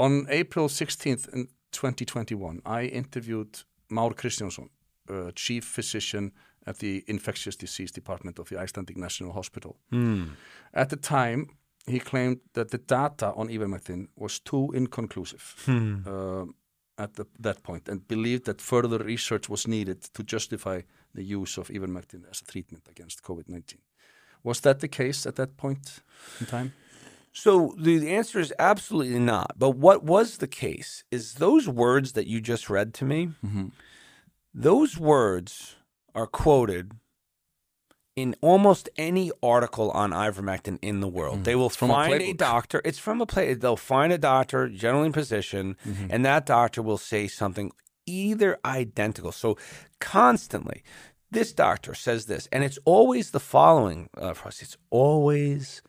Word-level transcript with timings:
on 0.00 0.26
April 0.28 0.68
16th 0.68 1.28
in 1.34 1.48
2021, 1.72 2.60
I 2.64 2.84
interviewed 2.84 3.64
Maur 3.88 4.12
Kristjánsson, 4.14 4.68
uh, 5.08 5.30
chief 5.34 5.64
physician 5.64 6.32
at 6.66 6.78
the 6.78 7.04
infectious 7.06 7.56
disease 7.56 7.92
department 7.92 8.38
of 8.38 8.48
the 8.48 8.58
Icelandic 8.58 8.96
National 8.96 9.32
Hospital. 9.32 9.76
At 10.72 10.88
the 10.90 10.96
time, 10.96 11.48
he 11.86 11.98
claimed 11.98 12.40
that 12.52 12.70
the 12.70 12.78
data 12.78 13.32
on 13.34 13.48
ivermectin 13.48 14.08
was 14.16 14.40
too 14.40 14.70
inconclusive 14.74 15.64
uh, 16.06 16.44
at 16.98 17.14
the, 17.14 17.24
that 17.38 17.62
point 17.62 17.88
and 17.88 18.06
believed 18.08 18.44
that 18.44 18.60
further 18.60 18.98
research 18.98 19.48
was 19.48 19.66
needed 19.66 20.02
to 20.14 20.22
justify 20.22 20.82
the 21.14 21.22
use 21.22 21.56
of 21.60 21.68
ivermectin 21.68 22.22
as 22.30 22.42
a 22.42 22.44
treatment 22.44 22.84
against 22.88 23.22
COVID-19. 23.22 23.74
Was 24.42 24.60
that 24.60 24.80
the 24.80 24.88
case 24.88 25.26
at 25.26 25.36
that 25.36 25.56
point 25.56 26.00
in 26.40 26.46
time? 26.46 26.72
So 27.32 27.74
the 27.78 28.10
answer 28.10 28.38
is 28.40 28.52
absolutely 28.58 29.18
not. 29.18 29.52
But 29.56 29.70
what 29.70 30.02
was 30.02 30.38
the 30.38 30.48
case 30.48 31.04
is 31.10 31.34
those 31.34 31.68
words 31.68 32.12
that 32.12 32.26
you 32.26 32.40
just 32.40 32.68
read 32.68 32.92
to 32.94 33.04
me, 33.04 33.30
mm-hmm. 33.44 33.68
those 34.52 34.98
words 34.98 35.76
are 36.14 36.26
quoted 36.26 36.92
in 38.16 38.34
almost 38.40 38.88
any 38.96 39.30
article 39.42 39.90
on 39.92 40.10
ivermectin 40.10 40.78
in 40.82 41.00
the 41.00 41.08
world. 41.08 41.40
Mm. 41.40 41.44
They 41.44 41.54
will 41.54 41.70
from 41.70 41.90
a 41.90 41.94
find 41.94 42.12
a, 42.14 42.18
playbook. 42.18 42.36
doctor. 42.36 42.82
It's 42.84 42.98
from 42.98 43.20
a 43.20 43.26
play. 43.26 43.54
They'll 43.54 43.76
find 43.76 44.12
a 44.12 44.18
doctor, 44.18 44.68
generally 44.68 45.06
in 45.06 45.12
position, 45.12 45.76
mm-hmm. 45.86 46.08
and 46.10 46.24
that 46.26 46.44
doctor 46.44 46.82
will 46.82 46.98
say 46.98 47.28
something 47.28 47.70
either 48.06 48.58
identical. 48.64 49.32
So 49.32 49.56
constantly, 50.00 50.82
this 51.30 51.52
doctor 51.52 51.94
says 51.94 52.26
this, 52.26 52.48
and 52.50 52.64
it's 52.64 52.78
always 52.84 53.30
the 53.30 53.40
following. 53.40 54.10
Uh, 54.16 54.34
Frost, 54.34 54.62
it's 54.62 54.76
always 54.90 55.80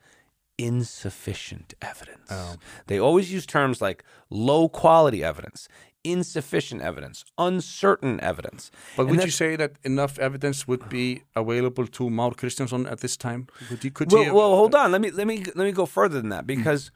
insufficient 0.62 1.74
evidence. 1.82 2.30
Oh. 2.30 2.56
They 2.88 3.00
always 3.00 3.34
use 3.34 3.46
terms 3.46 3.82
like 3.82 4.04
low 4.30 4.70
quality 4.70 5.24
evidence, 5.24 5.68
insufficient 6.04 6.82
evidence, 6.82 7.24
uncertain 7.38 8.20
evidence. 8.22 8.72
But 8.96 9.04
And 9.04 9.12
would 9.12 9.26
you 9.26 9.32
say 9.32 9.56
that 9.56 9.74
enough 9.84 10.20
evidence 10.20 10.68
would 10.68 10.90
be 10.90 11.24
available 11.36 11.88
to 11.88 12.04
Már 12.10 12.36
Kristjánsson 12.36 12.90
at 12.92 13.00
this 13.00 13.18
time? 13.18 13.48
Could 13.70 13.84
you, 13.84 13.92
could 13.92 14.12
well, 14.12 14.24
you, 14.24 14.34
well, 14.34 14.56
hold 14.56 14.76
on. 14.76 14.92
Let 14.92 15.02
me 15.02 15.12
let 15.12 15.28
me 15.28 15.44
let 15.56 15.66
me 15.66 15.72
go 15.72 15.86
further 15.86 16.22
than 16.22 16.30
that 16.30 16.46
because 16.46 16.92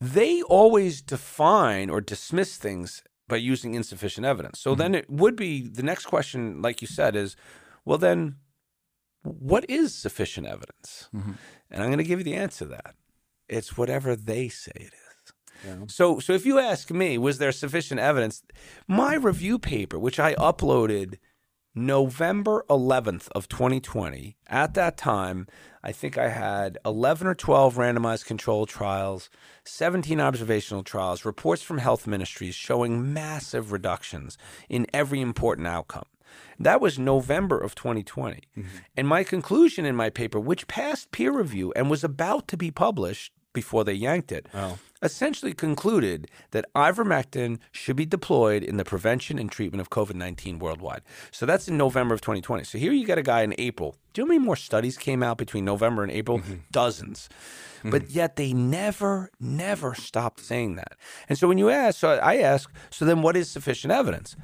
they 0.00 0.42
always 0.42 1.02
define 1.02 1.90
or 1.90 2.00
dismiss 2.00 2.56
things 2.56 3.02
by 3.26 3.36
using 3.36 3.74
insufficient 3.74 4.26
evidence. 4.26 4.60
So 4.60 4.70
mm-hmm. 4.70 4.80
then 4.80 4.94
it 4.94 5.08
would 5.08 5.36
be 5.36 5.66
the 5.66 5.82
next 5.82 6.06
question, 6.06 6.60
like 6.60 6.82
you 6.82 6.88
said, 6.88 7.16
is 7.16 7.36
well 7.84 7.98
then 7.98 8.36
what 9.24 9.68
is 9.68 9.94
sufficient 9.94 10.46
evidence? 10.46 11.08
Mm-hmm. 11.14 11.32
And 11.70 11.82
I'm 11.82 11.88
going 11.88 11.98
to 11.98 12.04
give 12.04 12.20
you 12.20 12.24
the 12.24 12.34
answer 12.34 12.66
to 12.66 12.70
that. 12.72 12.94
It's 13.48 13.76
whatever 13.76 14.14
they 14.14 14.48
say 14.48 14.72
it 14.74 14.92
is. 14.92 15.32
Yeah. 15.66 15.84
So, 15.88 16.18
so 16.18 16.34
if 16.34 16.44
you 16.44 16.58
ask 16.58 16.90
me, 16.90 17.16
was 17.18 17.38
there 17.38 17.52
sufficient 17.52 18.00
evidence? 18.00 18.42
My 18.86 19.14
review 19.14 19.58
paper, 19.58 19.98
which 19.98 20.20
I 20.20 20.34
uploaded 20.34 21.18
November 21.74 22.64
11th 22.68 23.28
of 23.34 23.48
2020, 23.48 24.36
at 24.46 24.74
that 24.74 24.96
time, 24.96 25.46
I 25.82 25.92
think 25.92 26.18
I 26.18 26.28
had 26.28 26.78
11 26.84 27.26
or 27.26 27.34
12 27.34 27.76
randomized 27.76 28.26
controlled 28.26 28.68
trials, 28.68 29.30
17 29.64 30.20
observational 30.20 30.82
trials, 30.82 31.24
reports 31.24 31.62
from 31.62 31.78
health 31.78 32.06
ministries 32.06 32.54
showing 32.54 33.12
massive 33.12 33.72
reductions 33.72 34.36
in 34.68 34.86
every 34.92 35.20
important 35.20 35.66
outcome. 35.66 36.06
That 36.58 36.80
was 36.80 36.98
November 36.98 37.58
of 37.58 37.74
2020. 37.74 38.42
Mm-hmm. 38.56 38.68
And 38.96 39.08
my 39.08 39.24
conclusion 39.24 39.84
in 39.84 39.96
my 39.96 40.10
paper, 40.10 40.38
which 40.38 40.68
passed 40.68 41.10
peer 41.10 41.32
review 41.32 41.72
and 41.74 41.90
was 41.90 42.04
about 42.04 42.48
to 42.48 42.56
be 42.56 42.70
published 42.70 43.32
before 43.52 43.84
they 43.84 43.92
yanked 43.92 44.32
it, 44.32 44.48
Oh. 44.52 44.78
essentially 45.00 45.52
concluded 45.54 46.28
that 46.50 46.64
ivermectin 46.74 47.58
should 47.70 47.94
be 47.94 48.04
deployed 48.06 48.64
in 48.64 48.78
the 48.78 48.84
prevention 48.84 49.38
and 49.38 49.48
treatment 49.50 49.80
of 49.80 49.90
COVID 49.90 50.14
19 50.16 50.58
worldwide. 50.58 51.02
So 51.30 51.46
that's 51.46 51.68
in 51.68 51.76
November 51.76 52.14
of 52.14 52.20
2020. 52.20 52.64
So 52.64 52.78
here 52.78 52.92
you 52.92 53.06
get 53.06 53.16
a 53.18 53.22
guy 53.22 53.42
in 53.42 53.54
April. 53.58 53.96
Do 54.12 54.20
you 54.20 54.24
know 54.26 54.32
how 54.32 54.38
many 54.38 54.44
more 54.44 54.56
studies 54.56 54.96
came 54.98 55.22
out 55.22 55.38
between 55.38 55.64
November 55.64 56.02
and 56.02 56.10
April? 56.10 56.38
Mm-hmm. 56.40 56.54
Dozens. 56.72 57.28
Mm-hmm. 57.78 57.90
But 57.90 58.10
yet 58.10 58.34
they 58.34 58.52
never, 58.52 59.30
never 59.38 59.94
stopped 59.94 60.40
saying 60.40 60.74
that. 60.76 60.94
And 61.28 61.38
so 61.38 61.46
when 61.46 61.58
you 61.58 61.70
ask, 61.70 62.00
so 62.00 62.14
I 62.18 62.38
ask, 62.38 62.68
so 62.90 63.04
then 63.04 63.22
what 63.22 63.36
is 63.36 63.48
sufficient 63.50 63.92
evidence? 63.92 64.34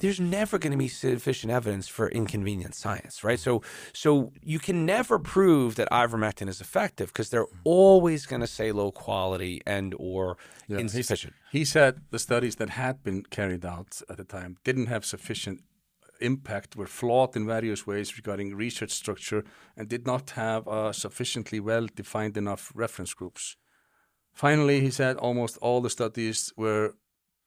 There's 0.00 0.18
never 0.18 0.58
going 0.58 0.72
to 0.72 0.78
be 0.78 0.88
sufficient 0.88 1.52
evidence 1.52 1.86
for 1.86 2.08
inconvenient 2.08 2.74
science, 2.74 3.22
right? 3.22 3.38
So, 3.38 3.62
so 3.92 4.32
you 4.42 4.58
can 4.58 4.84
never 4.84 5.18
prove 5.18 5.76
that 5.76 5.88
ivermectin 5.90 6.48
is 6.48 6.60
effective 6.60 7.08
because 7.08 7.30
they're 7.30 7.52
always 7.64 8.26
going 8.26 8.40
to 8.40 8.46
say 8.46 8.72
low 8.72 8.90
quality 8.90 9.60
and 9.66 9.94
or 9.98 10.36
Yeah, 10.68 10.78
insufficient. 10.78 11.34
He 11.52 11.64
said 11.64 12.00
the 12.10 12.18
studies 12.18 12.56
that 12.56 12.70
had 12.70 13.02
been 13.02 13.22
carried 13.24 13.64
out 13.64 14.00
at 14.08 14.16
the 14.16 14.24
time 14.24 14.56
didn't 14.64 14.86
have 14.86 15.04
sufficient 15.04 15.60
impact, 16.20 16.76
were 16.76 16.86
flawed 16.86 17.36
in 17.36 17.46
various 17.46 17.86
ways 17.86 18.16
regarding 18.16 18.54
research 18.54 18.90
structure, 18.90 19.44
and 19.76 19.88
did 19.88 20.06
not 20.06 20.30
have 20.30 20.66
uh, 20.68 20.92
sufficiently 20.92 21.60
well 21.60 21.86
defined 21.94 22.36
enough 22.36 22.72
reference 22.74 23.14
groups. 23.14 23.56
Finally, 24.32 24.80
he 24.80 24.90
said 24.90 25.16
almost 25.16 25.56
all 25.58 25.80
the 25.80 25.90
studies 25.90 26.52
were 26.56 26.94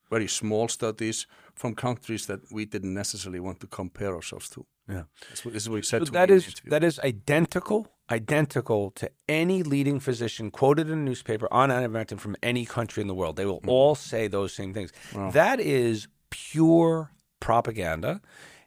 very 0.10 0.28
small 0.28 0.68
studies 0.68 1.26
from 1.56 1.76
countries 1.76 2.26
that 2.26 2.52
we 2.52 2.66
didn't 2.66 2.94
necessarily 2.94 3.40
want 3.40 3.60
to 3.60 3.68
compare 3.68 4.16
ourselves 4.16 4.50
to. 4.50 4.66
Yeah. 4.88 5.04
That's 5.30 5.46
what, 5.46 5.54
this 5.54 5.64
is 5.64 5.70
what 5.70 5.78
he 5.78 5.82
said 5.84 6.02
So 6.02 6.06
to 6.06 6.12
that 6.12 6.30
is 6.30 6.56
that 6.66 6.84
is 6.84 7.00
identical, 7.00 7.88
identical 8.10 8.92
to 8.92 9.10
any 9.30 9.64
leading 9.64 10.00
physician 10.00 10.52
quoted 10.52 10.90
in 10.90 11.00
a 11.00 11.02
newspaper 11.02 11.48
on 11.52 11.70
ivermectin 11.70 12.20
from 12.20 12.36
any 12.44 12.66
country 12.66 13.02
in 13.02 13.08
the 13.08 13.16
world. 13.16 13.36
They 13.36 13.46
will 13.46 13.60
mm-hmm. 13.60 13.70
all 13.70 13.96
say 13.96 14.28
those 14.28 14.54
same 14.54 14.74
things. 14.74 14.92
That 15.14 15.60
is 15.60 16.08
pure 16.30 17.12
propaganda, 17.40 18.22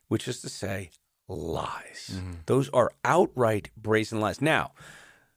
which 0.09 0.29
is 0.29 0.41
to 0.41 0.49
say 0.49 0.91
lies. 1.29 2.13
Mm-hmm. 2.15 2.33
Those 2.47 2.71
are 2.71 2.93
outright 3.05 3.71
brazen 3.77 4.21
lies. 4.21 4.41
Now, 4.41 4.73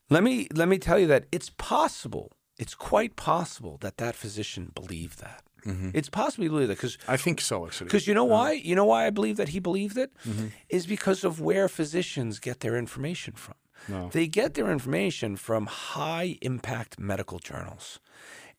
let 0.10 0.24
me 0.24 0.48
let 0.54 0.68
me 0.68 0.78
tell 0.78 1.00
you 1.00 1.08
that 1.08 1.26
it's 1.32 1.50
possible. 1.50 2.32
It's 2.58 2.76
quite 2.76 3.16
possible 3.16 3.78
that 3.82 3.98
that 3.98 4.16
physician 4.16 4.72
believed 4.76 5.20
that. 5.20 5.44
Mm-hmm. 5.66 5.92
It's 5.94 6.10
possible 6.10 6.44
he 6.44 6.50
believed 6.50 6.70
that 6.72 6.78
because 6.78 6.98
I 7.08 7.18
think 7.18 7.42
so, 7.42 7.66
actually. 7.66 7.86
because 7.86 8.08
you 8.08 8.14
know 8.14 8.26
uh-huh. 8.26 8.36
why? 8.36 8.52
You 8.54 8.76
know 8.76 8.86
why 8.86 9.06
I 9.06 9.10
believe 9.10 9.38
that 9.38 9.50
he 9.50 9.60
believed 9.60 9.98
it? 9.98 10.12
Mm-hmm. 10.28 10.48
Is 10.70 10.86
because 10.88 11.24
of 11.24 11.42
where 11.42 11.68
physicians 11.68 12.40
get 12.40 12.62
their 12.62 12.76
information 12.76 13.34
from. 13.34 13.56
No. 13.88 14.10
They 14.12 14.28
get 14.28 14.56
their 14.56 14.72
information 14.72 15.36
from 15.36 15.68
high 15.68 16.38
impact 16.42 17.00
medical 17.00 17.40
journals. 17.40 18.00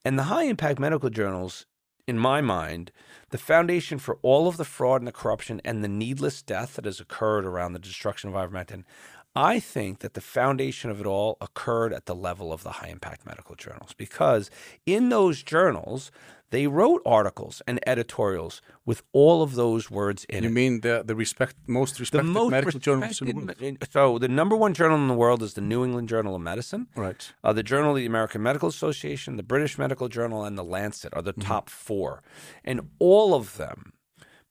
And 0.03 0.17
the 0.17 0.23
high 0.23 0.43
impact 0.43 0.79
medical 0.79 1.09
journals, 1.09 1.65
in 2.07 2.17
my 2.17 2.41
mind, 2.41 2.91
the 3.29 3.37
foundation 3.37 3.99
for 3.99 4.17
all 4.23 4.47
of 4.47 4.57
the 4.57 4.65
fraud 4.65 5.01
and 5.01 5.07
the 5.07 5.11
corruption 5.11 5.61
and 5.63 5.83
the 5.83 5.87
needless 5.87 6.41
death 6.41 6.75
that 6.75 6.85
has 6.85 6.99
occurred 6.99 7.45
around 7.45 7.73
the 7.73 7.79
destruction 7.79 8.29
of 8.29 8.35
ivermectin, 8.35 8.83
I 9.35 9.59
think 9.59 9.99
that 9.99 10.13
the 10.13 10.21
foundation 10.21 10.89
of 10.89 10.99
it 10.99 11.05
all 11.05 11.37
occurred 11.39 11.93
at 11.93 12.05
the 12.05 12.15
level 12.15 12.51
of 12.51 12.63
the 12.63 12.71
high 12.71 12.89
impact 12.89 13.25
medical 13.25 13.55
journals 13.55 13.93
because 13.95 14.49
in 14.85 15.09
those 15.09 15.41
journals, 15.41 16.11
they 16.51 16.67
wrote 16.67 17.01
articles 17.05 17.61
and 17.67 17.79
editorials 17.87 18.61
with 18.85 19.01
all 19.13 19.41
of 19.41 19.55
those 19.55 19.89
words 19.91 20.25
in 20.25 20.43
you 20.43 20.47
it. 20.47 20.49
You 20.51 20.55
mean 20.55 20.81
the 20.81 21.03
the 21.05 21.15
respect 21.15 21.55
most 21.67 21.95
The 21.95 22.01
respected 22.01 22.27
most 22.31 22.51
medical 22.51 22.79
journals 22.79 23.21
in 23.21 23.27
the 23.27 23.55
world? 23.57 23.77
So 23.91 24.19
the 24.19 24.27
number 24.27 24.55
one 24.55 24.73
journal 24.73 24.97
in 24.97 25.07
the 25.07 25.19
world 25.25 25.41
is 25.41 25.53
the 25.53 25.61
New 25.61 25.83
England 25.83 26.07
Journal 26.09 26.35
of 26.35 26.41
Medicine. 26.41 26.87
Right. 26.95 27.21
Uh, 27.43 27.53
the 27.53 27.63
Journal 27.63 27.91
of 27.91 27.97
the 27.97 28.05
American 28.05 28.41
Medical 28.43 28.69
Association, 28.69 29.37
the 29.37 29.43
British 29.53 29.77
Medical 29.77 30.07
Journal, 30.09 30.43
and 30.43 30.57
the 30.57 30.63
Lancet 30.63 31.13
are 31.15 31.21
the 31.23 31.33
Mm-hmm. 31.33 31.47
top 31.53 31.69
four. 31.69 32.21
And 32.63 32.77
all 32.99 33.33
of 33.33 33.55
them 33.57 33.93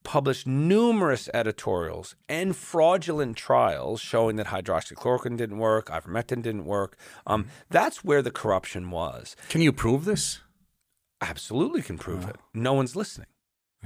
published 0.02 0.46
numerous 0.46 1.28
editorials 1.34 2.16
and 2.26 2.56
fraudulent 2.56 3.36
trials 3.36 4.00
showing 4.00 4.36
that 4.36 4.46
hydroxychloroquine 4.46 5.36
didn't 5.36 5.58
work, 5.58 5.86
ivermectin 5.90 6.40
didn't 6.42 6.64
work. 6.64 6.96
Um, 7.26 7.42
Mm-hmm. 7.42 7.50
that's 7.70 8.02
where 8.02 8.22
the 8.22 8.30
corruption 8.30 8.90
was. 8.90 9.36
Can 9.50 9.60
you 9.60 9.72
prove 9.72 10.06
this? 10.06 10.40
Absolutely 11.20 11.82
can 11.82 11.98
prove 11.98 12.28
it. 12.28 12.36
No 12.54 12.72
one's 12.72 12.96
listening. 12.96 13.26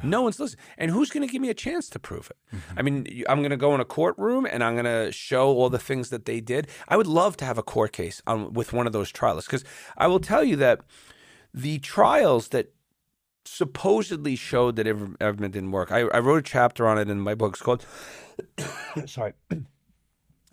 No 0.02 0.22
one's 0.22 0.40
listening. 0.40 0.64
And 0.76 0.90
who's 0.90 1.10
going 1.10 1.26
to 1.26 1.30
give 1.30 1.40
me 1.40 1.50
a 1.50 1.54
chance 1.54 1.88
to 1.90 1.98
prove 1.98 2.30
it? 2.30 2.56
Mm-hmm. 2.56 2.78
I 2.78 2.82
mean, 2.82 3.24
I'm 3.28 3.38
going 3.38 3.50
to 3.50 3.56
go 3.56 3.74
in 3.74 3.80
a 3.80 3.84
courtroom 3.84 4.46
and 4.46 4.64
I'm 4.64 4.74
going 4.74 4.84
to 4.84 5.12
show 5.12 5.48
all 5.48 5.70
the 5.70 5.78
things 5.78 6.10
that 6.10 6.24
they 6.24 6.40
did. 6.40 6.66
I 6.88 6.96
would 6.96 7.06
love 7.06 7.36
to 7.38 7.44
have 7.44 7.58
a 7.58 7.62
court 7.62 7.92
case 7.92 8.20
on, 8.26 8.52
with 8.52 8.72
one 8.72 8.86
of 8.86 8.92
those 8.92 9.10
trials 9.10 9.46
because 9.46 9.64
I 9.96 10.08
will 10.08 10.20
tell 10.20 10.42
you 10.42 10.56
that 10.56 10.80
the 11.52 11.78
trials 11.78 12.48
that 12.48 12.72
supposedly 13.44 14.36
showed 14.36 14.76
that 14.76 14.86
Everman 14.86 15.52
didn't 15.52 15.70
work, 15.70 15.92
I, 15.92 16.00
I 16.00 16.18
wrote 16.18 16.38
a 16.38 16.42
chapter 16.42 16.88
on 16.88 16.98
it 16.98 17.08
in 17.08 17.20
my 17.20 17.34
book. 17.34 17.54
It's 17.54 17.62
called, 17.62 17.86
sorry. 19.06 19.34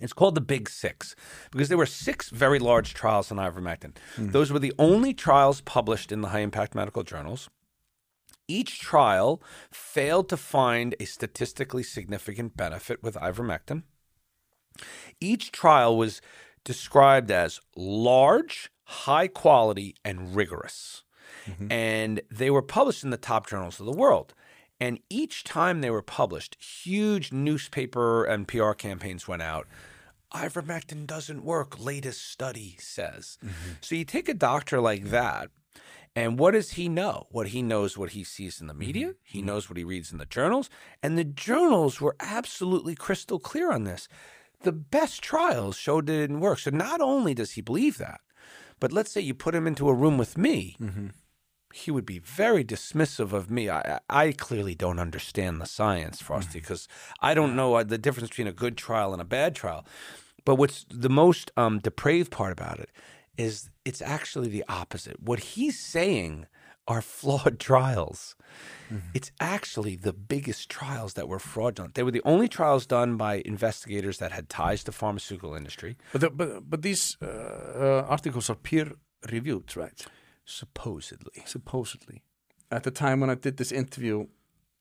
It's 0.01 0.13
called 0.13 0.36
the 0.36 0.42
Big 0.42 0.69
Six 0.69 1.15
because 1.51 1.69
there 1.69 1.77
were 1.77 1.86
six 1.86 2.30
very 2.30 2.59
large 2.59 2.94
trials 2.94 3.31
on 3.31 3.38
ivermectin. 3.38 3.95
Hmm. 4.15 4.31
Those 4.31 4.51
were 4.51 4.59
the 4.59 4.74
only 4.80 5.13
trials 5.13 5.62
published 5.62 6.12
in 6.12 6.21
the 6.21 6.30
high 6.30 6.39
impact 6.39 6.75
medical 6.75 7.03
journals. 7.03 7.50
Each 8.48 8.80
trial 8.80 9.42
failed 9.71 10.27
to 10.30 10.38
find 10.38 10.95
a 11.00 11.06
statistically 11.06 11.83
significant 11.83 12.57
benefit 12.57 13.01
with 13.01 13.15
ivermectin. 13.15 13.83
Each 15.21 15.51
trial 15.51 15.98
was 15.98 16.21
described 16.63 17.31
as 17.31 17.59
large, 17.75 18.71
high 18.83 19.27
quality, 19.27 19.95
and 20.04 20.36
rigorous. 20.36 21.04
Mm-hmm. 21.47 21.71
and 21.71 22.21
they 22.30 22.51
were 22.51 22.62
published 22.62 23.04
in 23.04 23.09
the 23.09 23.18
top 23.18 23.47
journals 23.47 23.80
of 23.80 23.88
the 23.88 23.92
world. 23.92 24.36
And 24.81 25.00
each 25.12 25.44
time 25.44 25.81
they 25.81 25.92
were 25.92 26.01
published, 26.01 26.57
huge 26.60 27.31
newspaper 27.31 28.25
and 28.25 28.48
PR 28.48 28.72
campaigns 28.72 29.28
went 29.28 29.44
out. 29.44 29.68
Ivermectin 30.33 31.06
doesn't 31.06 31.44
work, 31.44 31.80
latest 31.80 32.28
study 32.31 32.78
says. 32.80 33.38
Mm-hmm. 33.45 33.74
So 33.81 33.94
you 33.94 34.06
take 34.06 34.28
a 34.28 34.33
doctor 34.33 34.81
like 34.81 35.06
that, 35.12 35.51
and 36.16 36.39
what 36.39 36.51
does 36.51 36.72
he 36.72 36.89
know? 36.89 37.28
What 37.30 37.50
he 37.50 37.62
knows 37.62 37.95
what 37.95 38.12
he 38.12 38.24
sees 38.24 38.60
in 38.60 38.66
the 38.66 38.74
mm-hmm. 38.74 38.80
media, 38.80 39.13
he 39.24 39.39
mm-hmm. 39.39 39.48
knows 39.48 39.69
what 39.69 39.78
he 39.78 39.83
reads 39.83 40.12
in 40.12 40.18
the 40.18 40.25
journals, 40.25 40.68
and 41.04 41.16
the 41.16 41.25
journals 41.25 42.01
were 42.01 42.16
absolutely 42.19 42.95
crystal 42.95 43.38
clear 43.38 43.72
on 43.72 43.83
this. 43.83 44.07
The 44.62 44.72
best 44.72 45.22
trials 45.22 45.78
showed 45.78 46.10
it 46.10 46.18
didn't 46.18 46.39
work. 46.39 46.57
So 46.57 46.72
not 46.72 47.01
only 47.01 47.36
does 47.36 47.51
he 47.51 47.62
believe 47.62 48.00
that, 48.00 48.22
but 48.80 48.92
let's 48.92 49.12
say 49.12 49.22
you 49.22 49.36
put 49.36 49.54
him 49.54 49.68
into 49.68 49.89
a 49.89 49.94
room 49.94 50.18
with 50.18 50.39
me, 50.39 50.75
he 51.73 51.91
would 51.91 52.06
be 52.06 52.19
very 52.19 52.63
dismissive 52.63 53.33
of 53.33 53.50
me. 53.50 53.69
I, 53.69 54.00
I 54.09 54.31
clearly 54.31 54.75
don't 54.75 55.00
understand 55.00 55.62
the 55.62 55.65
science, 55.65 56.21
Frosti, 56.21 56.53
because 56.53 56.88
I 57.21 57.33
don't 57.33 57.56
know 57.56 57.75
uh, 57.75 57.83
the 57.83 57.97
difference 57.97 58.29
between 58.29 58.47
a 58.47 58.53
good 58.53 58.77
trial 58.77 59.13
and 59.13 59.21
a 59.21 59.25
bad 59.25 59.56
trial. 59.56 59.85
But 60.45 60.56
what's 60.56 60.85
the 60.89 61.09
most 61.09 61.51
um, 61.57 61.79
depraved 61.79 62.31
part 62.31 62.51
about 62.51 62.79
it 62.79 62.89
is 63.38 63.69
it's 63.85 64.01
actually 64.01 64.50
the 64.50 64.65
opposite. 64.68 65.21
What 65.21 65.39
he's 65.39 65.79
saying 65.79 66.47
are 66.88 67.01
flawed 67.01 67.59
trials. 67.69 68.35
It's 69.13 69.31
actually 69.39 69.95
the 69.95 70.12
biggest 70.12 70.69
trials 70.69 71.13
that 71.13 71.29
were 71.29 71.39
fraudulent. 71.39 71.94
They 71.94 72.03
were 72.03 72.12
the 72.12 72.21
only 72.25 72.50
trials 72.50 72.85
done 72.85 73.15
by 73.15 73.41
investigators 73.45 74.18
that 74.18 74.33
had 74.33 74.50
ties 74.50 74.83
to 74.83 74.91
pharmaceutical 74.91 75.56
industry, 75.56 75.95
But 76.12 76.21
the, 76.21 76.29
but 76.29 76.69
but 76.69 76.81
these 76.81 77.18
uh, 77.21 77.25
uh, 77.25 78.06
articles 78.09 78.50
are 78.50 78.56
peer 78.56 78.91
reviewed, 79.31 79.77
right? 79.77 80.06
Supposedly. 80.51 81.44
Supposedly. 81.45 82.21
At 82.69 82.83
the 82.83 82.92
time 82.92 83.19
when 83.19 83.30
I 83.30 83.36
did 83.36 83.57
this 83.57 83.71
interview 83.71 84.27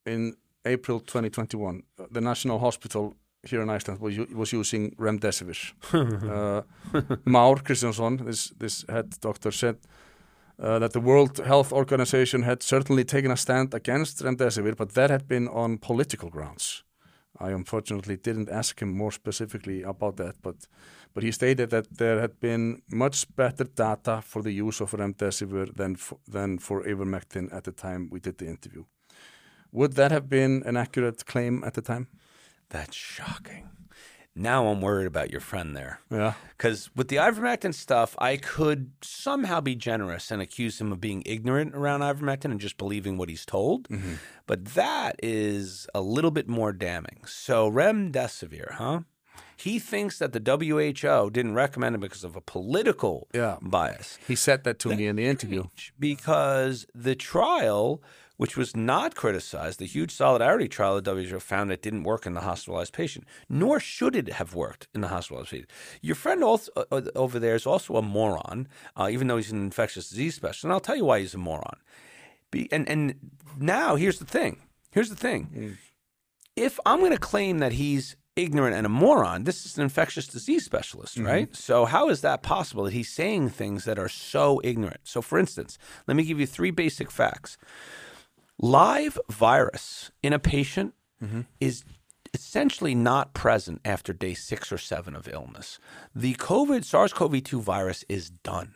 in 0.06 0.34
April 0.64 1.00
2021, 1.00 1.82
uh, 1.98 2.06
the 2.10 2.20
National 2.20 2.58
Hospital 2.58 3.14
here 3.42 3.62
in 3.62 3.70
Iceland 3.70 4.00
was, 4.00 4.16
u- 4.16 4.28
was 4.34 4.52
using 4.52 4.94
remdesivir. 4.98 5.72
uh, 5.92 6.62
Már 7.24 7.62
Kristjánsson, 7.62 8.18
this 8.26 8.52
this 8.58 8.84
head 8.88 9.20
doctor, 9.20 9.52
said 9.52 9.76
uh, 10.62 10.78
that 10.78 10.92
the 10.92 11.00
World 11.00 11.38
Health 11.38 11.72
Organization 11.72 12.42
had 12.42 12.62
certainly 12.62 13.04
taken 13.04 13.30
a 13.30 13.36
stand 13.36 13.74
against 13.74 14.22
remdesivir, 14.22 14.76
but 14.76 14.94
that 14.94 15.10
had 15.10 15.26
been 15.26 15.48
on 15.48 15.78
political 15.78 16.28
grounds. 16.28 16.84
I 17.40 17.52
unfortunately 17.52 18.16
didn't 18.16 18.50
ask 18.50 18.82
him 18.82 18.96
more 18.96 19.12
specifically 19.12 19.82
about 19.82 20.16
that, 20.16 20.34
but 20.42 20.56
but 21.14 21.22
he 21.22 21.32
stated 21.32 21.70
that 21.70 21.98
there 21.98 22.20
had 22.20 22.40
been 22.40 22.82
much 22.90 23.26
better 23.36 23.64
data 23.64 24.22
for 24.22 24.42
the 24.42 24.52
use 24.52 24.80
of 24.80 24.92
remdesivir 24.92 25.74
than 25.74 25.96
for, 25.96 26.18
than 26.26 26.58
for 26.58 26.82
ivermectin 26.84 27.52
at 27.52 27.64
the 27.64 27.72
time 27.72 28.08
we 28.10 28.20
did 28.20 28.38
the 28.38 28.46
interview. 28.46 28.84
Would 29.72 29.94
that 29.94 30.10
have 30.10 30.28
been 30.28 30.62
an 30.66 30.76
accurate 30.76 31.26
claim 31.26 31.62
at 31.64 31.74
the 31.74 31.82
time? 31.82 32.08
That's 32.70 32.96
shocking. 32.96 33.68
Now 34.34 34.68
I'm 34.68 34.80
worried 34.80 35.06
about 35.06 35.30
your 35.30 35.40
friend 35.40 35.76
there. 35.76 36.00
Yeah. 36.10 36.34
Because 36.56 36.88
with 36.94 37.08
the 37.08 37.16
ivermectin 37.16 37.74
stuff, 37.74 38.14
I 38.18 38.36
could 38.36 38.92
somehow 39.02 39.60
be 39.60 39.74
generous 39.74 40.30
and 40.30 40.40
accuse 40.40 40.80
him 40.80 40.92
of 40.92 41.00
being 41.00 41.22
ignorant 41.26 41.74
around 41.74 42.00
ivermectin 42.00 42.52
and 42.52 42.60
just 42.60 42.78
believing 42.78 43.18
what 43.18 43.28
he's 43.28 43.44
told. 43.44 43.88
Mm-hmm. 43.88 44.14
But 44.46 44.66
that 44.66 45.16
is 45.22 45.88
a 45.94 46.00
little 46.00 46.30
bit 46.30 46.48
more 46.48 46.72
damning. 46.72 47.22
So 47.26 47.70
remdesivir, 47.70 48.74
huh? 48.74 49.00
He 49.64 49.78
thinks 49.78 50.18
that 50.18 50.32
the 50.32 50.40
WHO 50.40 51.30
didn't 51.30 51.54
recommend 51.54 51.94
it 51.94 52.00
because 52.00 52.24
of 52.24 52.34
a 52.36 52.40
political 52.40 53.28
Yeah. 53.34 53.56
bias. 53.60 54.18
He 54.26 54.34
said 54.34 54.64
that 54.64 54.78
to 54.80 54.88
me 54.96 55.06
in 55.06 55.16
the 55.16 55.26
interview. 55.26 55.64
Because 55.98 56.86
the 56.94 57.14
trial, 57.14 58.02
which 58.38 58.56
was 58.56 58.74
not 58.74 59.14
criticized, 59.14 59.78
the 59.78 59.86
huge 59.86 60.12
solidarity 60.12 60.66
trial 60.66 60.98
the 61.00 61.10
WHO 61.14 61.40
found 61.40 61.70
it 61.70 61.82
didn't 61.82 62.04
work 62.04 62.24
in 62.24 62.32
the 62.32 62.40
hospitalized 62.40 62.94
patient, 62.94 63.26
nor 63.50 63.78
should 63.80 64.16
it 64.16 64.30
have 64.40 64.54
worked 64.54 64.88
in 64.94 65.02
the 65.02 65.08
hospitalized 65.08 65.50
patient. 65.50 65.70
Your 66.00 66.16
friend 66.16 66.42
also, 66.42 66.72
uh, 66.76 66.84
uh, 66.90 67.02
over 67.14 67.38
there 67.38 67.54
is 67.54 67.66
also 67.66 67.96
a 67.96 68.02
moron, 68.02 68.66
uh, 68.96 69.08
even 69.12 69.26
though 69.26 69.36
he's 69.36 69.52
an 69.52 69.60
infectious 69.62 70.08
disease 70.08 70.36
specialist. 70.36 70.64
And 70.64 70.72
I'll 70.72 70.80
tell 70.80 70.96
you 70.96 71.04
why 71.04 71.20
he's 71.20 71.34
a 71.34 71.38
moron. 71.38 71.76
Be, 72.50 72.66
and, 72.72 72.88
and 72.88 73.14
now 73.58 73.96
here's 73.96 74.18
the 74.20 74.24
thing. 74.24 74.62
Here's 74.90 75.10
the 75.10 75.16
thing. 75.16 75.76
If 76.56 76.80
I'm 76.86 76.98
going 77.00 77.12
to 77.12 77.18
claim 77.18 77.58
that 77.58 77.72
he's 77.72 78.16
ignorant 78.36 78.76
and 78.76 78.86
a 78.86 78.88
moron, 78.88 79.44
this 79.44 79.66
is 79.66 79.76
an 79.76 79.82
infectious 79.82 80.26
disease 80.26 80.64
specialist, 80.64 81.16
mm-hmm. 81.16 81.26
right? 81.26 81.56
So 81.56 81.84
how 81.84 82.08
is 82.08 82.20
that 82.22 82.42
possible 82.42 82.84
that 82.84 82.92
he's 82.92 83.10
saying 83.10 83.50
things 83.50 83.84
that 83.84 83.98
are 83.98 84.08
so 84.08 84.60
ignorant? 84.64 85.00
So 85.04 85.22
for 85.22 85.38
instance, 85.38 85.78
let 86.06 86.16
me 86.16 86.24
give 86.24 86.40
you 86.40 86.46
three 86.46 86.70
basic 86.70 87.10
facts. 87.10 87.56
Live 88.58 89.18
virus 89.30 90.10
in 90.22 90.32
a 90.32 90.38
patient 90.38 90.94
mm-hmm. 91.22 91.42
is 91.60 91.84
essentially 92.34 92.94
not 92.94 93.34
present 93.34 93.80
after 93.84 94.12
day 94.12 94.34
six 94.34 94.70
or 94.70 94.78
seven 94.78 95.16
of 95.16 95.28
illness. 95.28 95.78
The 96.14 96.34
COVID 96.34 96.84
SARS 96.84 97.12
CoV 97.12 97.42
2 97.42 97.60
virus 97.60 98.04
is 98.08 98.30
done. 98.30 98.74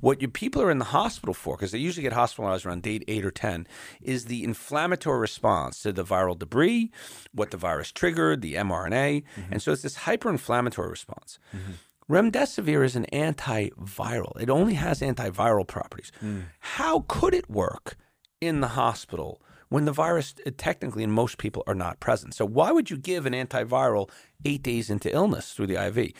What 0.00 0.20
your 0.20 0.30
people 0.30 0.62
are 0.62 0.70
in 0.70 0.78
the 0.78 0.86
hospital 0.86 1.34
for, 1.34 1.56
because 1.56 1.72
they 1.72 1.78
usually 1.78 2.02
get 2.02 2.12
hospitalized 2.12 2.66
around 2.66 2.82
day 2.82 3.00
eight 3.08 3.24
or 3.24 3.30
10, 3.30 3.66
is 4.02 4.26
the 4.26 4.44
inflammatory 4.44 5.18
response 5.18 5.80
to 5.82 5.92
the 5.92 6.04
viral 6.04 6.38
debris, 6.38 6.90
what 7.32 7.50
the 7.50 7.56
virus 7.56 7.92
triggered, 7.92 8.42
the 8.42 8.54
mRNA. 8.54 9.22
Mm-hmm. 9.22 9.52
And 9.52 9.62
so 9.62 9.72
it's 9.72 9.82
this 9.82 9.98
hyperinflammatory 9.98 10.90
response. 10.90 11.38
Mm-hmm. 11.54 11.72
Remdesivir 12.08 12.84
is 12.84 12.94
an 12.94 13.06
antiviral. 13.12 14.40
It 14.40 14.48
only 14.48 14.74
has 14.74 15.00
antiviral 15.00 15.66
properties. 15.66 16.12
Mm. 16.22 16.44
How 16.60 17.00
could 17.08 17.34
it 17.34 17.50
work 17.50 17.96
in 18.40 18.60
the 18.60 18.68
hospital 18.68 19.40
when 19.70 19.86
the 19.86 19.92
virus 19.92 20.34
uh, 20.46 20.50
technically 20.56 21.02
in 21.02 21.10
most 21.10 21.38
people 21.38 21.64
are 21.66 21.74
not 21.74 21.98
present? 21.98 22.34
So 22.34 22.44
why 22.44 22.70
would 22.70 22.90
you 22.90 22.96
give 22.96 23.26
an 23.26 23.32
antiviral 23.32 24.08
8 24.44 24.62
days 24.62 24.88
into 24.88 25.12
illness 25.12 25.52
through 25.52 25.66
the 25.66 25.84
IV? 25.84 26.12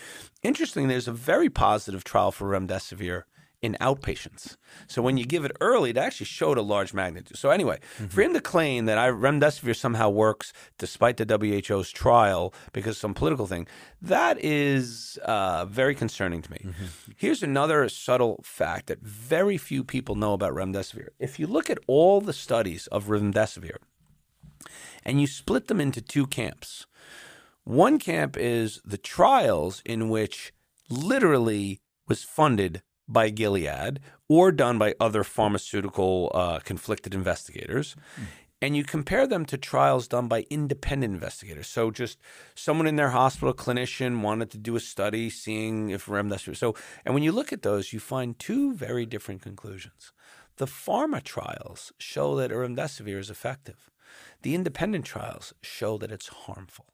Interestingly, 0.42 0.88
there's 0.88 1.06
a 1.06 1.12
very 1.12 1.48
positive 1.48 2.02
trial 2.02 2.32
for 2.32 2.50
remdesivir 2.50 3.22
in 3.66 3.76
outpatients. 3.80 4.56
So 4.86 5.02
when 5.02 5.16
you 5.18 5.26
give 5.26 5.44
it 5.44 5.52
early, 5.60 5.90
it 5.90 5.98
actually 5.98 6.26
showed 6.26 6.56
a 6.56 6.62
large 6.62 6.94
magnitude. 6.94 7.36
So 7.36 7.50
anyway, 7.50 7.78
for 8.08 8.22
him 8.22 8.32
to 8.32 8.40
claim 8.40 8.86
that 8.86 8.96
I, 8.96 9.08
remdesivir 9.08 9.76
somehow 9.76 10.08
works 10.08 10.52
despite 10.78 11.16
the 11.18 11.26
WHO's 11.26 11.90
trial 11.90 12.54
because 12.72 12.96
of 12.96 13.00
some 13.00 13.14
political 13.14 13.46
thing, 13.46 13.66
that 14.00 14.38
is 14.42 15.18
uh, 15.24 15.66
very 15.66 15.94
concerning 15.94 16.40
to 16.42 16.50
me. 16.50 16.60
Here's 17.16 17.42
another 17.42 17.88
subtle 17.88 18.40
fact 18.42 18.86
that 18.86 19.00
very 19.02 19.58
few 19.58 19.84
people 19.84 20.14
know 20.14 20.32
about 20.32 20.54
remdesivir. 20.54 21.08
If 21.18 21.38
you 21.38 21.46
look 21.46 21.68
at 21.68 21.78
all 21.86 22.20
the 22.20 22.32
studies 22.32 22.86
of 22.88 23.06
remdesivir 23.06 23.76
and 25.04 25.20
you 25.20 25.26
split 25.26 25.66
them 25.68 25.80
into 25.80 26.00
two 26.00 26.26
camps, 26.26 26.86
one 27.64 27.98
camp 27.98 28.36
is 28.36 28.80
the 28.84 28.98
trials 28.98 29.82
in 29.84 30.08
which 30.08 30.52
literally 30.88 31.80
was 32.08 32.22
funded 32.22 32.82
by 33.08 33.30
Gilead 33.30 34.00
or 34.28 34.52
done 34.52 34.78
by 34.78 34.94
other 35.00 35.24
pharmaceutical 35.24 36.30
uh, 36.34 36.58
conflicted 36.60 37.14
investigators. 37.14 37.96
And 38.62 38.74
you 38.74 38.84
compare 38.84 39.26
them 39.26 39.44
to 39.46 39.58
trials 39.58 40.08
done 40.08 40.28
by 40.28 40.46
independent 40.48 41.12
investigators. 41.12 41.66
So, 41.66 41.90
just 41.90 42.18
someone 42.54 42.86
in 42.86 42.96
their 42.96 43.10
hospital, 43.10 43.52
clinician, 43.52 44.22
wanted 44.22 44.50
to 44.52 44.58
do 44.58 44.76
a 44.76 44.80
study 44.80 45.28
seeing 45.28 45.90
if 45.90 46.06
remdesivir. 46.06 46.56
So, 46.56 46.74
and 47.04 47.12
when 47.12 47.22
you 47.22 47.32
look 47.32 47.52
at 47.52 47.60
those, 47.60 47.92
you 47.92 48.00
find 48.00 48.38
two 48.38 48.72
very 48.72 49.04
different 49.04 49.42
conclusions. 49.42 50.10
The 50.56 50.66
pharma 50.66 51.22
trials 51.22 51.92
show 51.98 52.34
that 52.36 52.50
remdesivir 52.50 53.18
is 53.18 53.28
effective. 53.28 53.90
The 54.40 54.54
independent 54.54 55.04
trials 55.04 55.52
show 55.62 55.98
that 55.98 56.10
it's 56.10 56.28
harmful. 56.28 56.86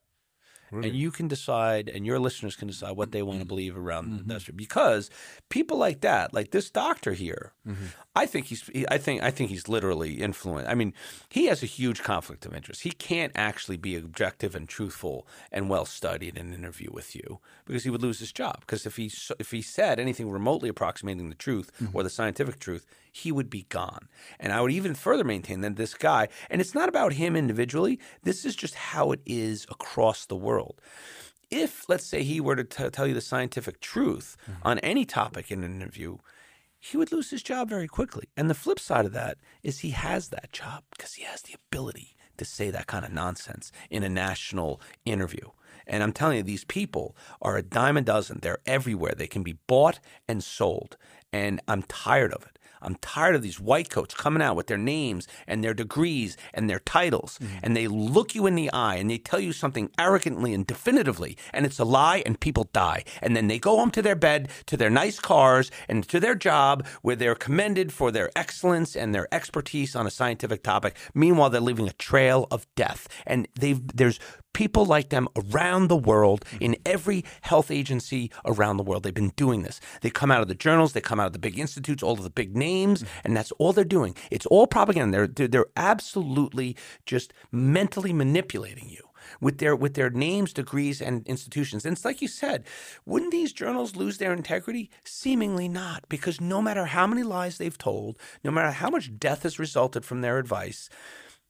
And 0.73 0.97
you 0.97 1.11
can 1.11 1.29
decide, 1.29 1.89
and 1.89 2.07
your 2.07 2.19
listeners 2.19 2.57
can 2.57 2.69
decide 2.69 2.97
what 2.97 3.13
they 3.13 3.23
want 3.23 3.39
to 3.39 3.45
mm-hmm. 3.45 3.49
believe 3.49 3.77
around 3.77 4.27
this, 4.27 4.45
mm-hmm. 4.45 4.57
because 4.57 5.11
people 5.51 5.77
like 5.77 6.01
that, 6.01 6.33
like 6.33 6.51
this 6.51 6.71
doctor 6.71 7.13
here, 7.13 7.53
mm-hmm. 7.67 7.87
I 8.17 8.27
think 8.27 8.47
he's, 8.47 8.69
I 8.89 8.99
think, 8.99 9.23
I 9.23 9.31
think 9.31 9.51
he's 9.51 9.69
literally 9.69 10.15
influenced. 10.15 10.71
I 10.71 10.75
mean, 10.75 10.95
he 11.29 11.47
has 11.47 11.63
a 11.63 11.67
huge 11.67 12.03
conflict 12.03 12.47
of 12.47 12.55
interest. 12.55 12.83
He 12.83 12.91
can't 12.91 13.33
actually 13.35 13.77
be 13.77 13.97
objective 13.97 14.55
and 14.55 14.69
truthful 14.69 15.27
and 15.51 15.69
well 15.69 15.85
studied 15.85 16.37
in 16.37 16.49
an 16.49 16.55
interview 16.55 16.91
with 16.93 17.15
you 17.15 17.41
because 17.65 17.85
he 17.85 17.91
would 17.91 18.03
lose 18.03 18.19
his 18.19 18.33
job. 18.33 18.61
Because 18.61 18.87
if 18.87 18.97
he 18.97 19.11
if 19.39 19.51
he 19.51 19.63
said 19.63 19.99
anything 19.99 20.31
remotely 20.31 20.69
approximating 20.69 21.29
the 21.29 21.35
truth 21.35 21.71
or 21.93 22.03
the 22.03 22.11
scientific 22.11 22.59
truth, 22.59 22.87
he 23.13 23.31
would 23.31 23.51
be 23.51 23.67
gone. 23.69 24.09
And 24.41 24.53
I 24.53 24.61
would 24.61 24.73
even 24.73 24.95
further 24.95 25.23
maintain 25.23 25.61
that 25.61 25.77
this 25.77 25.95
guy, 25.95 26.29
and 26.51 26.61
it's 26.61 26.75
not 26.75 26.89
about 26.89 27.13
him 27.13 27.37
individually, 27.37 28.01
this 28.23 28.45
is 28.45 28.57
just 28.57 28.75
how 28.75 29.13
it 29.13 29.21
is 29.27 29.67
across 29.71 30.25
the 30.25 30.37
world. 30.37 30.81
If, 31.51 31.87
let's 31.89 32.07
say, 32.07 32.23
he 32.23 32.41
were 32.41 32.57
to 32.57 32.65
t- 32.65 32.89
tell 32.89 33.07
you 33.07 33.13
the 33.13 33.21
scientific 33.21 33.81
truth 33.81 34.39
mm-hmm. 34.43 34.67
on 34.67 34.79
any 34.79 35.05
topic 35.05 35.51
in 35.51 35.63
an 35.63 35.75
interview, 35.75 36.17
he 36.81 36.97
would 36.97 37.13
lose 37.13 37.31
his 37.31 37.43
job 37.43 37.69
very 37.69 37.87
quickly. 37.87 38.29
And 38.37 38.49
the 38.49 38.55
flip 38.55 38.81
side 38.81 39.05
of 39.05 39.13
that 39.13 39.37
is 39.63 39.81
he 39.81 39.91
has 39.91 40.31
that 40.31 40.51
job 40.51 40.83
because 40.91 41.15
he 41.15 41.25
has 41.25 41.43
the 41.43 41.55
ability 41.55 42.17
to 42.39 42.45
say 42.47 42.71
that 42.71 42.87
kind 42.87 43.05
of 43.05 43.13
nonsense 43.13 43.71
in 43.91 44.03
a 44.03 44.09
national 44.09 44.81
interview. 45.05 45.51
And 45.87 46.03
I'm 46.03 46.13
telling 46.13 46.39
you, 46.39 46.43
these 46.43 46.65
people 46.65 47.17
are 47.41 47.57
a 47.57 47.63
dime 47.63 47.97
a 47.97 48.01
dozen. 48.01 48.39
They're 48.41 48.59
everywhere. 48.67 49.15
They 49.17 49.27
can 49.27 49.43
be 49.43 49.59
bought 49.67 50.01
and 50.27 50.43
sold. 50.43 50.97
And 51.33 51.61
I'm 51.69 51.83
tired 51.83 52.33
of 52.33 52.43
it. 52.43 52.59
I'm 52.83 52.97
tired 52.97 53.35
of 53.35 53.43
these 53.43 53.61
white 53.61 53.91
coats 53.91 54.15
coming 54.15 54.43
out 54.43 54.57
with 54.57 54.67
their 54.67 54.79
names 54.79 55.29
and 55.47 55.63
their 55.63 55.75
degrees 55.75 56.37
and 56.53 56.69
their 56.69 56.81
titles, 56.81 57.39
mm-hmm. 57.39 57.59
and 57.63 57.77
they 57.77 57.87
look 57.87 58.35
you 58.35 58.47
in 58.47 58.55
the 58.55 58.71
eye 58.73 58.97
and 58.97 59.09
they 59.09 59.19
tell 59.19 59.41
you 59.41 59.53
something 59.53 59.91
arrogantly 59.99 60.53
and 60.53 60.67
definitively, 60.67 61.37
and 61.53 61.65
it's 61.65 61.79
a 61.79 61.85
lie, 61.85 62.23
and 62.27 62.41
people 62.41 62.69
die. 62.73 63.05
And 63.21 63.37
then 63.37 63.47
they 63.47 63.59
go 63.59 63.77
home 63.77 63.91
to 63.93 64.03
their 64.03 64.17
bed, 64.17 64.49
to 64.67 64.77
their 64.77 64.91
nice 64.91 65.21
cars, 65.21 65.71
and 65.89 66.07
to 66.09 66.21
their 66.21 66.35
job 66.35 66.87
where 67.03 67.17
they're 67.17 67.35
commended 67.35 67.93
for 67.93 68.11
their 68.11 68.31
excellence 68.37 68.97
and 68.97 69.15
their 69.15 69.33
expertise 69.33 69.95
on 69.95 70.07
a 70.07 70.11
scientific 70.11 70.63
topic. 70.63 70.97
Meanwhile, 71.15 71.51
they're 71.51 71.61
leaving 71.61 71.89
a 71.89 71.93
trail 71.93 72.47
of 72.51 72.67
death. 72.75 73.09
And 73.27 73.49
they've 73.59 73.81
there's 73.95 74.19
people 74.53 74.85
like 74.85 75.09
them 75.09 75.29
around 75.37 75.89
the 75.89 75.97
world 75.97 76.45
in 76.61 76.73
mm-hmm. 76.73 76.83
every 76.85 77.25
health 77.43 77.71
agency 77.71 78.31
around 78.45 78.77
the 78.77 78.83
world. 78.83 79.03
They've 79.03 79.15
been 79.15 79.33
doing 79.37 79.63
this. 79.63 79.81
They 80.01 80.11
come 80.11 80.31
out 80.31 80.43
of 80.43 80.49
the 80.49 80.55
journals, 80.55 80.93
they 80.93 81.01
come 81.01 81.21
out 81.23 81.29
of 81.29 81.33
the 81.33 81.39
big 81.39 81.59
institutes, 81.59 82.03
all 82.03 82.13
of 82.13 82.23
the 82.23 82.31
big 82.31 82.57
names, 82.57 83.05
and 83.25 83.37
that's 83.37 83.53
all 83.53 83.73
they're 83.73 83.85
doing. 83.85 84.17
It's 84.31 84.47
all 84.47 84.67
propaganda. 84.67 85.17
They're 85.17 85.27
they're, 85.27 85.49
they're 85.49 85.67
absolutely 85.77 86.77
just 87.07 87.33
mentally 87.51 88.13
manipulating 88.13 88.89
you 88.89 89.03
with 89.41 89.59
their 89.59 89.75
with 89.77 89.95
their 89.95 90.11
names, 90.11 90.53
degrees, 90.53 91.01
and 91.01 91.27
institutions. 91.27 91.85
And 91.85 91.97
it's 91.97 92.05
like 92.05 92.23
you 92.23 92.29
said, 92.29 92.65
wouldn't 93.07 93.33
these 93.33 93.53
journals 93.53 93.97
lose 93.97 94.19
their 94.19 94.33
integrity? 94.33 94.91
Seemingly 95.05 95.69
not, 95.69 96.05
because 96.09 96.41
no 96.41 96.61
matter 96.61 96.87
how 96.87 97.07
many 97.07 97.23
lies 97.23 97.59
they've 97.59 97.79
told, 97.79 98.19
no 98.45 98.51
matter 98.51 98.73
how 98.73 98.91
much 98.91 99.19
death 99.19 99.45
has 99.45 99.59
resulted 99.59 100.05
from 100.05 100.21
their 100.21 100.39
advice, 100.39 100.89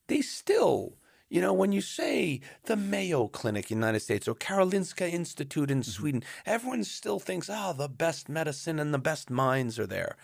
they 0.09 0.21
still 0.21 0.97
you 1.33 1.41
know, 1.41 1.55
when 1.55 1.73
you 1.73 1.81
say 1.81 2.41
the 2.65 2.77
Mayo 2.77 3.27
Clinic 3.27 3.71
in 3.71 3.79
the 3.79 3.87
United 3.87 4.01
States 4.01 4.29
or 4.29 4.35
Karolinska 4.35 5.11
Institute 5.11 5.71
in 5.71 5.81
mm-hmm. 5.81 5.91
Sweden, 5.91 6.25
everyone 6.45 6.85
still 6.85 7.19
thinks, 7.19 7.49
oh, 7.51 7.73
the 7.73 7.89
best 7.89 8.29
medicine 8.29 8.79
and 8.79 8.93
the 8.93 8.99
best 8.99 9.31
minds 9.31 9.79
are 9.79 9.87
there. 9.87 10.17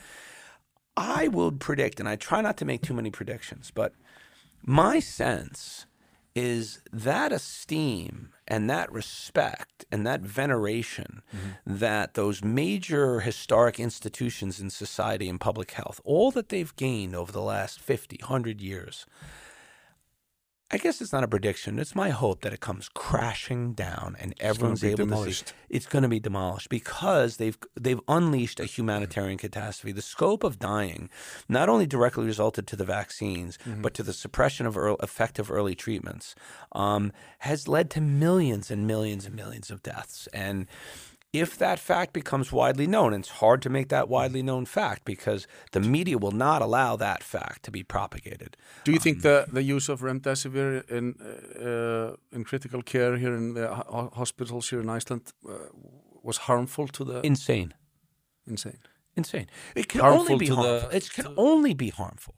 I 0.98 1.28
would 1.28 1.60
predict, 1.60 1.98
and 1.98 2.06
I 2.06 2.16
try 2.16 2.42
not 2.42 2.58
to 2.58 2.66
make 2.66 2.82
too 2.82 2.92
many 2.92 3.10
predictions, 3.10 3.72
but 3.74 3.94
my 4.62 5.00
sense 5.00 5.86
is 6.34 6.82
that 6.92 7.32
esteem 7.32 8.28
and 8.46 8.68
that 8.68 8.92
respect 8.92 9.86
and 9.90 10.06
that 10.06 10.20
veneration 10.20 11.22
mm-hmm. 11.34 11.48
that 11.78 12.14
those 12.14 12.44
major 12.44 13.20
historic 13.20 13.80
institutions 13.80 14.60
in 14.60 14.68
society 14.68 15.26
and 15.26 15.40
public 15.40 15.70
health, 15.70 16.02
all 16.04 16.30
that 16.32 16.50
they've 16.50 16.76
gained 16.76 17.16
over 17.16 17.32
the 17.32 17.40
last 17.40 17.80
50, 17.80 18.18
100 18.20 18.60
years, 18.60 19.06
I 20.70 20.76
guess 20.76 21.00
it's 21.00 21.14
not 21.14 21.24
a 21.24 21.28
prediction. 21.28 21.78
It's 21.78 21.94
my 21.94 22.10
hope 22.10 22.42
that 22.42 22.52
it 22.52 22.60
comes 22.60 22.90
crashing 22.92 23.72
down 23.72 24.16
and 24.20 24.34
everyone's 24.38 24.84
able 24.84 25.06
to 25.06 25.32
see 25.32 25.44
it's 25.70 25.86
going 25.86 26.02
to 26.02 26.08
be 26.10 26.20
demolished 26.20 26.68
because 26.68 27.38
they've 27.38 27.56
they've 27.80 28.00
unleashed 28.06 28.60
a 28.60 28.66
humanitarian 28.66 29.38
catastrophe. 29.38 29.92
The 29.92 30.02
scope 30.02 30.44
of 30.44 30.58
dying 30.58 31.08
not 31.48 31.70
only 31.70 31.86
directly 31.86 32.26
resulted 32.26 32.66
to 32.66 32.76
the 32.76 32.84
vaccines, 32.84 33.58
Mm-hmm. 33.64 33.80
but 33.82 33.94
to 33.94 34.02
the 34.02 34.12
suppression 34.12 34.66
of 34.66 34.76
earl 34.76 34.96
effective 35.02 35.50
early 35.50 35.74
treatments, 35.74 36.34
um, 36.72 37.12
has 37.40 37.66
led 37.66 37.88
to 37.90 38.00
millions 38.02 38.70
and 38.70 38.86
millions 38.86 39.24
and 39.24 39.34
millions 39.34 39.70
of 39.70 39.82
deaths. 39.82 40.28
And 40.34 40.66
if 41.32 41.58
that 41.58 41.78
fact 41.78 42.12
becomes 42.12 42.50
widely 42.52 42.86
known, 42.86 43.12
and 43.12 43.22
it's 43.24 43.40
hard 43.40 43.60
to 43.62 43.68
make 43.70 43.88
that 43.88 44.08
widely 44.08 44.42
known 44.42 44.64
fact 44.66 45.04
because 45.04 45.46
the 45.72 45.80
media 45.80 46.16
will 46.18 46.32
not 46.36 46.62
allow 46.62 46.96
that 46.96 47.22
fact 47.22 47.62
to 47.64 47.70
be 47.70 47.82
propagated. 47.82 48.56
Do 48.84 48.92
you 48.92 48.98
think 48.98 49.22
the, 49.22 49.44
the 49.52 49.62
use 49.62 49.88
of 49.92 50.00
remdesivir 50.00 50.88
in 50.90 51.14
uh, 51.60 52.16
in 52.32 52.44
critical 52.44 52.82
care 52.82 53.16
here 53.18 53.34
in 53.36 53.54
the 53.54 53.66
hospitals 54.14 54.70
here 54.70 54.80
in 54.80 54.88
Iceland 54.88 55.32
uh, 55.48 55.52
was 56.22 56.38
harmful 56.38 56.88
to 56.88 57.04
the 57.04 57.20
Insane. 57.26 57.72
insane? 58.46 58.78
insane. 59.16 59.46
It 59.74 59.88
can 59.88 60.00
Harmful 60.00 60.20
only 60.22 60.36
be 60.38 60.46
to 60.46 60.54
the- 60.54 60.62
harmful. 60.62 60.90
it 60.96 61.10
can 61.12 61.26
only 61.36 61.74
be 61.74 61.90
harmful. 61.90 62.34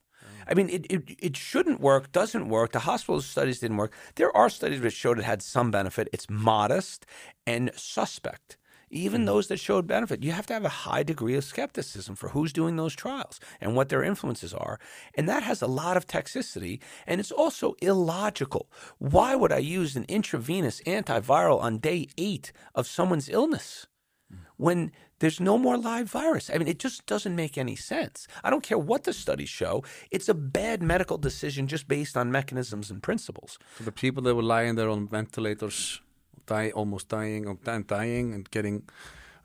I 0.50 0.54
mean, 0.54 0.68
it, 0.70 0.86
it 0.90 1.02
it 1.28 1.36
shouldn't 1.36 1.80
work, 1.80 2.10
doesn't 2.12 2.48
work. 2.48 2.72
The 2.72 2.80
hospital 2.80 3.20
studies 3.20 3.60
didn't 3.60 3.76
work. 3.76 3.92
There 4.14 4.34
are 4.36 4.50
studies 4.50 4.80
which 4.80 4.94
showed 4.94 5.18
it 5.18 5.24
had 5.24 5.42
some 5.42 5.70
benefit. 5.70 6.08
It's 6.12 6.26
modest 6.28 7.06
and 7.46 7.70
suspect. 7.76 8.56
Even 8.90 9.20
mm-hmm. 9.20 9.26
those 9.26 9.46
that 9.48 9.60
showed 9.60 9.86
benefit, 9.86 10.22
you 10.22 10.32
have 10.32 10.46
to 10.46 10.54
have 10.54 10.64
a 10.64 10.68
high 10.68 11.02
degree 11.02 11.36
of 11.36 11.44
skepticism 11.44 12.16
for 12.16 12.30
who's 12.30 12.52
doing 12.52 12.76
those 12.76 12.94
trials 12.94 13.38
and 13.60 13.76
what 13.76 13.88
their 13.88 14.02
influences 14.02 14.52
are. 14.52 14.78
And 15.14 15.28
that 15.28 15.42
has 15.44 15.62
a 15.62 15.66
lot 15.66 15.96
of 15.96 16.06
toxicity 16.06 16.80
and 17.06 17.20
it's 17.20 17.32
also 17.32 17.74
illogical. 17.80 18.68
Why 18.98 19.36
would 19.36 19.52
I 19.52 19.58
use 19.58 19.96
an 19.96 20.06
intravenous 20.08 20.80
antiviral 20.82 21.62
on 21.62 21.78
day 21.78 22.08
eight 22.18 22.52
of 22.74 22.86
someone's 22.86 23.28
illness? 23.28 23.86
Mm-hmm. 24.32 24.44
when 24.58 24.92
there's 25.18 25.40
no 25.40 25.58
more 25.58 25.76
live 25.76 26.08
virus. 26.08 26.50
I 26.50 26.58
mean, 26.58 26.68
it 26.68 26.78
just 26.78 27.04
doesn't 27.06 27.34
make 27.34 27.58
any 27.58 27.74
sense. 27.74 28.28
I 28.44 28.50
don't 28.50 28.62
care 28.62 28.78
what 28.78 29.02
the 29.02 29.12
studies 29.12 29.48
show. 29.48 29.82
It's 30.12 30.28
a 30.28 30.34
bad 30.34 30.82
medical 30.82 31.18
decision 31.18 31.66
just 31.66 31.88
based 31.88 32.16
on 32.16 32.30
mechanisms 32.30 32.90
and 32.90 33.02
principles. 33.02 33.58
So 33.78 33.84
the 33.84 33.92
people 33.92 34.22
that 34.22 34.36
were 34.36 34.42
lying 34.42 34.76
there 34.76 34.88
on 34.88 35.08
ventilators, 35.08 36.00
die 36.50 36.70
almost 36.80 37.08
dying 37.08 37.42
or 37.48 37.56
and 37.76 37.86
dying 37.86 38.26
and 38.34 38.50
getting 38.50 38.76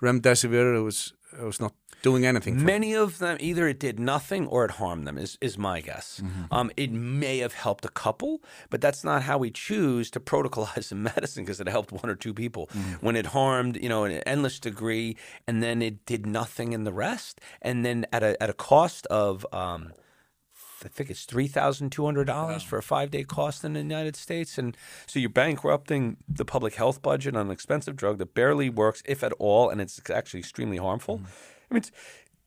remdesivir, 0.01 0.75
it 0.79 0.85
was 0.89 1.13
it 1.39 1.43
was 1.43 1.59
not 1.59 1.73
doing 2.01 2.25
anything. 2.25 2.53
For 2.55 2.59
them. 2.59 2.65
Many 2.75 2.91
of 2.95 3.17
them 3.17 3.37
either 3.39 3.67
it 3.67 3.79
did 3.79 3.99
nothing 3.99 4.47
or 4.53 4.65
it 4.67 4.71
harmed 4.81 5.05
them. 5.07 5.17
Is 5.17 5.37
is 5.41 5.57
my 5.57 5.81
guess. 5.81 6.21
Um, 6.51 6.71
it 6.77 6.91
may 6.91 7.37
have 7.45 7.53
helped 7.53 7.85
a 7.85 7.93
couple, 8.03 8.33
but 8.69 8.79
that's 8.81 9.03
not 9.03 9.23
how 9.29 9.37
we 9.45 9.51
choose 9.51 10.11
to 10.11 10.19
protocolize 10.31 10.91
in 10.91 11.03
medicine 11.03 11.43
because 11.43 11.59
it 11.59 11.67
helped 11.67 11.91
one 11.91 12.09
or 12.13 12.17
two 12.25 12.33
people. 12.33 12.63
When 13.01 13.15
it 13.15 13.27
harmed, 13.37 13.75
you 13.83 13.89
know, 13.89 14.03
an 14.05 14.21
endless 14.33 14.59
degree, 14.59 15.17
and 15.47 15.63
then 15.65 15.81
it 15.81 16.05
did 16.05 16.25
nothing 16.25 16.73
in 16.73 16.83
the 16.83 16.93
rest, 16.93 17.41
and 17.61 17.85
then 17.85 17.97
at 18.11 18.23
a 18.23 18.31
at 18.43 18.49
a 18.49 18.57
cost 18.71 19.05
of. 19.07 19.45
Um, 19.51 19.93
I 20.85 20.87
think 20.87 21.09
it's 21.09 21.25
three 21.25 21.47
thousand 21.47 21.91
two 21.91 22.05
hundred 22.05 22.25
dollars 22.25 22.61
for 22.61 22.77
a 22.77 22.83
five 22.83 23.09
day 23.09 23.23
cost 23.23 23.63
in 23.63 23.73
the 23.73 23.79
United 23.79 24.15
States, 24.15 24.57
and 24.59 24.77
so 25.07 25.19
you're 25.19 25.29
bankrupting 25.29 26.17
the 26.29 26.45
public 26.45 26.75
health 26.75 27.01
budget 27.01 27.35
on 27.35 27.47
an 27.47 27.51
expensive 27.51 27.95
drug 27.95 28.19
that 28.19 28.35
barely 28.35 28.69
works, 28.69 29.01
if 29.05 29.23
at 29.23 29.33
all, 29.33 29.69
and 29.69 29.81
it's 29.81 29.99
actually 30.11 30.41
extremely 30.41 30.77
harmful. 30.77 31.21
I 31.69 31.73
mean, 31.73 31.79
it's, 31.79 31.91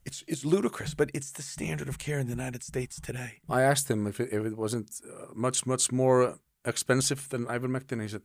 it's 0.05 0.25
it's 0.29 0.45
ludicrous, 0.45 0.95
but 0.95 1.11
it's 1.13 1.33
the 1.33 1.43
standard 1.43 1.89
of 1.89 1.99
care 1.99 2.21
in 2.21 2.27
the 2.27 2.33
United 2.33 2.63
States 2.63 3.01
today. 3.01 3.41
I 3.49 3.63
asked 3.63 3.91
him 3.91 4.07
if 4.07 4.21
it, 4.21 4.33
if 4.33 4.47
it 4.47 4.57
wasn't 4.57 4.91
uh, 5.05 5.27
much 5.35 5.67
much 5.67 5.91
more 5.91 6.39
expensive 6.65 7.29
than 7.29 7.47
ivermectin. 7.47 8.01
He 8.01 8.09
said, 8.09 8.23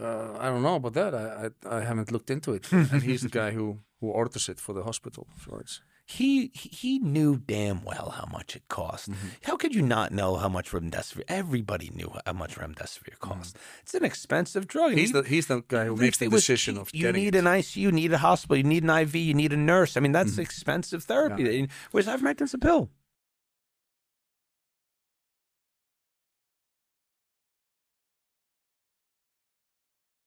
uh, 0.00 0.36
"I 0.40 0.46
don't 0.46 0.62
know 0.62 0.74
about 0.74 0.94
that. 0.94 1.14
I, 1.14 1.50
I 1.68 1.78
I 1.78 1.80
haven't 1.84 2.10
looked 2.10 2.30
into 2.30 2.52
it." 2.52 2.72
and 2.72 3.02
he's 3.02 3.22
the 3.22 3.28
guy 3.28 3.52
who 3.52 3.78
who 4.00 4.08
orders 4.08 4.48
it 4.48 4.60
for 4.60 4.72
the 4.72 4.82
hospital. 4.82 5.26
So 5.44 5.58
it's 5.60 5.80
He 6.04 6.50
he 6.54 6.98
knew 6.98 7.36
damn 7.36 7.82
well 7.82 8.10
how 8.18 8.26
much 8.30 8.54
it 8.54 8.68
cost. 8.68 9.10
Mm-hmm. 9.10 9.28
How 9.42 9.56
could 9.56 9.74
you 9.74 9.82
not 9.82 10.12
know 10.12 10.36
how 10.36 10.48
much 10.48 10.70
remdesivir? 10.70 11.24
Everybody 11.26 11.90
knew 11.94 12.12
how 12.24 12.32
much 12.32 12.56
remdesivir 12.56 13.16
mm-hmm. 13.16 13.28
cost. 13.28 13.56
It's 13.82 13.94
an 13.94 14.04
expensive 14.04 14.68
drug. 14.68 14.92
he's 14.92 15.12
the 15.12 15.22
he's 15.22 15.46
the 15.46 15.62
guy 15.66 15.86
who 15.86 15.96
makes 15.96 16.18
the 16.18 16.26
it 16.26 16.32
was- 16.32 16.42
decision 16.42 16.78
of 16.78 16.90
you 16.92 17.10
need 17.12 17.34
it. 17.34 17.38
an 17.38 17.46
ICU, 17.46 17.76
you 17.76 17.92
need 17.92 18.12
a 18.12 18.18
hospital, 18.18 18.56
you 18.56 18.68
need 18.74 18.84
an 18.84 18.90
IV, 18.90 19.14
you 19.16 19.34
need 19.34 19.52
a 19.52 19.56
nurse. 19.56 19.96
I 19.96 20.00
mean, 20.00 20.12
that's 20.12 20.32
mm-hmm. 20.32 20.42
expensive 20.42 21.04
therapy. 21.04 21.68
Whereas 21.90 22.06
ivermectin's 22.06 22.54
a 22.54 22.58
pill. 22.58 22.90